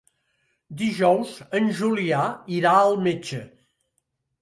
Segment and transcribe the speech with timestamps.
[0.79, 2.25] Dijous en Julià
[2.59, 3.47] irà al metge.